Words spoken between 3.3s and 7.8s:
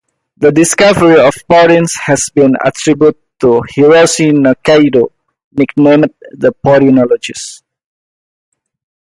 to Hiroshi Nikaido, nicknamed the porinologist.